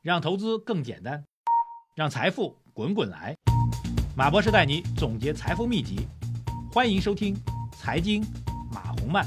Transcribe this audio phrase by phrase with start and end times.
[0.00, 1.24] 让投资更简单，
[1.96, 3.34] 让财富滚滚来。
[4.16, 6.06] 马博士带你总结财富秘籍，
[6.72, 7.34] 欢迎收听
[7.72, 8.24] 《财经
[8.72, 9.24] 马红漫》。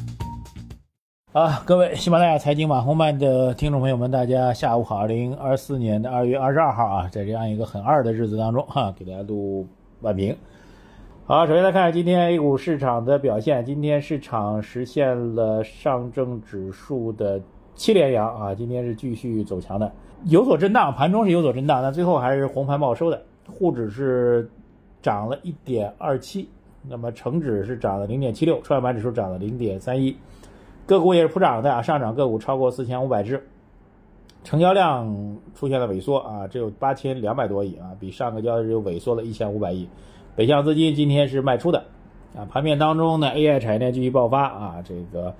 [1.37, 4.95] 啊，各位喜马拉雅财经马红漫的听众朋友们，大家下午好！
[4.95, 9.67] 二零二四年的二月二十二号啊，在这样一个很二的日子当中哈，给大家录
[9.99, 10.33] 晚评。
[11.25, 13.65] 好，首先来看今天 A 股市场的表现。
[13.65, 17.41] 今天市场实现了上证指数的
[17.81, 19.91] 七连阳啊，今天是继续走强的，
[20.25, 23.23] 有所震荡，盘中是有所震荡，但最后还是红盘报收的。
[23.51, 24.51] 沪指是
[25.01, 26.47] 涨了一点二七，
[26.87, 30.15] 那么成指是涨了零点七六，创业板指数涨了零点三一，
[30.85, 33.43] 个股也是普涨的啊，上涨个股超过四千五百只，
[34.43, 39.89] 成交量出现了萎缩啊，只有八千两百多亿啊，比上个交易日萎缩了一千五百亿。
[40.35, 41.85] 北向资金今天是卖出的，
[42.35, 45.33] 啊，盘面当中呢，AI 产业链继续爆发啊，这个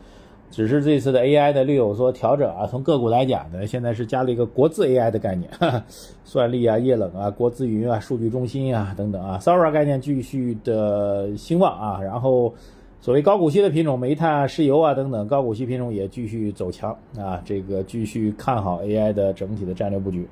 [0.52, 2.68] 只是这次的 AI 的略有所调整啊。
[2.68, 5.84] 从个股来讲呢，现在是加了一个国字 AI 的概念，哈 哈
[6.24, 12.00] 算力啊、液冷啊、国资云啊、数据中心啊等等啊 s o r a 概念继续的兴旺啊。
[12.02, 12.54] 然后
[13.00, 20.28] 所谓高股息的品种，煤炭啊、石油啊等等高股息品种也继续走强啊，这个继续看好 AI 的整体的战略布局。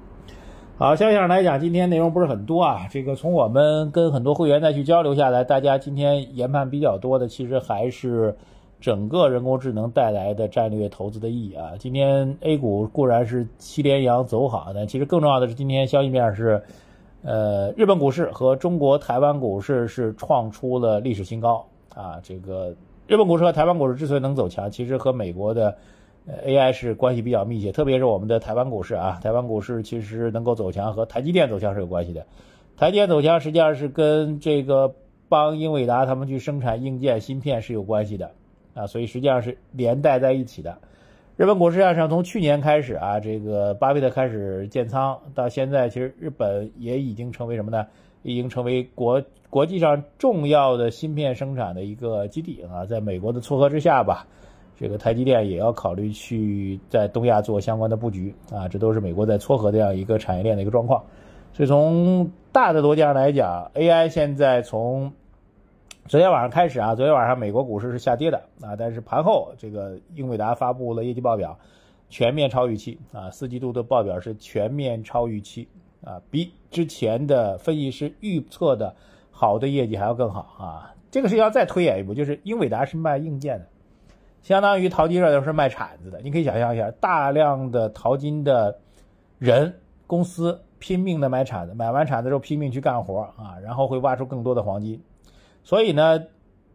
[0.77, 2.87] 好，消息上来讲，今天内容不是很多啊。
[2.89, 8.33] 这个从我们跟很多会员再去交流下来，大家今天研判比较多的，其实还是
[8.79, 11.73] 整个人工智能带来的战略投资的意义啊。
[11.77, 16.63] 今天 A 股固然是七连阳走好，但其实更重要的是，今天消息面是，
[17.23, 22.19] 呃，日本股市和中国台湾股市是创出了历史新高啊。
[22.23, 22.75] 这个
[23.07, 25.77] 日本股市和台湾股市之所以能走强，其实和美国的。
[26.45, 32.27] AI 是关系比较密切，特别是我们的台湾股市啊，台湾股市其实能够走强和台积电走强是有关系的。
[32.77, 34.93] 台积电走强实际上是跟这个
[35.27, 38.29] 帮英伟达他们去生产硬件芯片是有关系的
[38.73, 40.77] 啊，所以实际上是连带在一起的。
[41.37, 47.87] 日本股市上从去年开始啊，这个巴菲特开始建仓，到现在其实日本也已经成为什么呢？
[48.23, 54.27] 已经成为国国际上重要的芯片生产的一个基地啊，在美国的撮合之下吧。
[54.77, 61.03] 这个台积电也要考虑去在东亚做相关的布局啊，这都是美国在撮合这样一个产业链的一个状况。
[61.53, 65.11] 所以从大的逻辑上来讲，AI 现在从
[66.09, 71.55] 昨天晚上开始啊，昨天晚上美国股市是下跌的啊，但是盘后这个英伟达发布了业绩报表，
[72.09, 75.67] 全面超预期啊，四季度的报表是全面超预期
[76.03, 78.95] 啊，比之前的分析师预测的
[79.29, 80.95] 好的业绩还要更好啊。
[81.11, 83.67] 这个是要再推演一步，就是英伟达是卖硬件的。
[84.41, 88.79] 相当于淘金热都是卖铲子的，你可以想象一下，大量的淘金的
[89.37, 89.75] 人
[90.07, 94.99] 公司拼命的买铲子，买完铲子之后拼命去干活啊，然后会挖出更多的黄金。
[95.63, 96.23] 所以呢，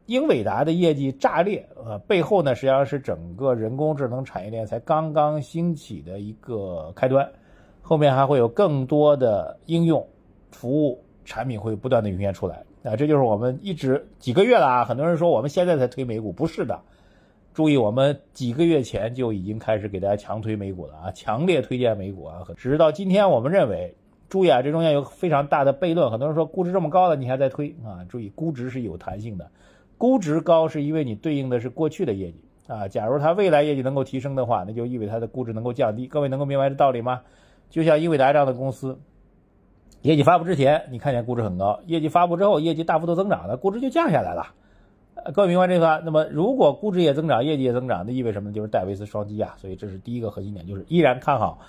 [0.06, 7.28] 英伟达的业绩炸裂，呃，背后呢实际上是整个人工智能产业链才刚刚兴起的一个开端，
[7.82, 10.06] 后面还会有更多的应用、
[10.50, 16.80] 服务、产品会不断的涌现出来啊，这就是我们一直几个月了啊，很多人说我们现在才推美股，不是的。
[17.54, 22.42] 注意，我们几个月前就已经开始给大家强推美股了啊，强烈推荐美股啊。
[22.56, 23.94] 直到今天，我们认为，
[24.28, 26.10] 注意啊，这中间有非常大的悖论。
[26.10, 28.04] 很多人说估值这么高了，你还在推啊？
[28.08, 29.50] 注意，估值是有弹性的，
[29.96, 32.88] 估值高是因为你对应的是过去的业绩啊。
[32.88, 36.06] 假如它未来业绩能够提升的话，那就意味着它的估值能够降低。
[36.06, 37.20] 各位能够明白这道理吗？
[37.70, 38.98] 就像英伟达这样的公司，
[40.02, 44.46] 业绩发布之前你看见估值很高，业绩发布之后业绩大幅度增长了，估值就降下来了。
[45.32, 46.02] 各位明白这个？
[46.04, 48.54] 那么如果估值也增长，业绩也增长，那意味什么呢？
[48.54, 49.54] 就是戴维斯双击啊！
[49.56, 51.60] 所以这是第一个核心点，就是依然看好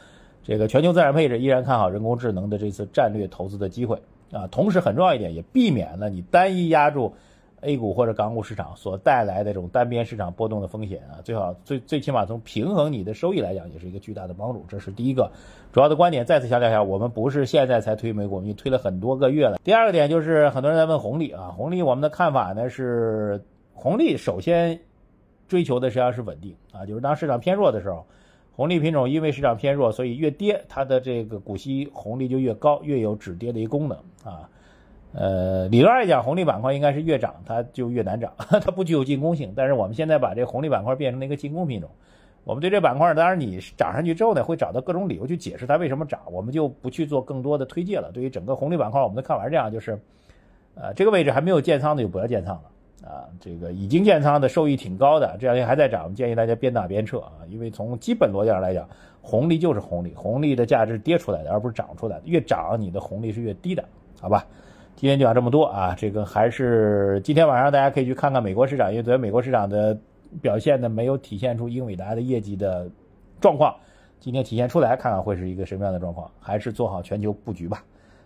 [0.45, 3.99] 这个全球资产配置，依然看好人工智能的这次战略投资的机会
[4.31, 4.45] 啊！
[4.51, 7.15] 同时很重要一点，也避免了你单一压住
[7.61, 11.17] A 股或者港股市场所带来的这种单边市场波动的风险啊！
[11.23, 14.63] 最好最最起码从平衡你的收益来讲，也是一个巨大的帮助。
[14.69, 15.31] 这是第一个
[15.73, 16.23] 主要的观点。
[16.23, 19.57] 再次强调一下，我们不是现在才推美股，我们推了很多个月了。
[19.63, 23.43] 第二个点就是很多人在问红利啊，红利我们的看法呢是。
[23.77, 24.79] 红利首先
[25.49, 28.05] 追求的实际上是稳定啊，就是当市场偏弱的时候，
[28.55, 34.49] 红利品种因为市场偏弱，所以越跌它的这个股息红利就越高，越有止跌的一个功能啊。
[35.11, 39.53] 呃，理论来讲，红利板块应该是越涨它就越难涨， 它不具有进攻性。
[39.55, 41.89] 但是我们现在把这红利板块变成了一个进攻品种，
[42.43, 48.11] 我们对这板块，当然你涨上去之后呢，会找到各种理由去解释它为什么涨，我们就不去做更多的推介了。
[48.11, 49.99] 对于整个红利板块，我们的看法是这样，就是，
[50.75, 52.63] 呃，这个位置还没有建仓的就不要建仓了。
[53.05, 57.31] 啊，这个已经建仓的收益挺高的，这两天还在涨，我们建议大家边打边撤啊。
[57.47, 58.89] 因为从基本逻辑上来讲，
[59.21, 62.23] 红利就是红利，红利的价值跌出来的，而不是涨出来的。
[62.25, 63.85] 越涨，你的红利是越低的，
[64.19, 64.43] 好吧？
[64.95, 65.93] 今天就讲这么多啊。
[65.95, 69.95] 这个还是今天晚上大家可以去看看美国市场，因为昨天美国市场的
[70.41, 72.89] 表现呢，没有体现出英伟达的业绩的
[73.39, 73.75] 状况。
[74.19, 77.83] 今天体现出来，看看会是一个什么样的状况，还是做好全球布局吧。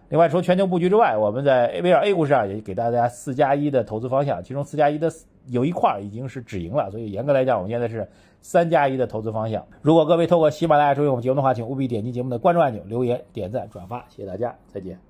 [0.09, 5.11] 另外，除全球布局之外，我们在 A 威尔 A 股市场也给大家四加一的投资方向，其中四加一的
[5.47, 8.07] 有一块已经是止盈了，所以严格来讲，我们现在是
[8.41, 9.65] 三加一的投资方向。
[9.81, 15.08] 如果各位透过喜马拉雅收听我们节目的话，请务必点击节目的关注按钮、留言、点赞、转发，谢谢大家，再见。